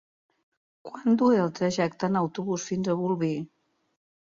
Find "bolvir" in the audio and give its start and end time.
3.05-3.35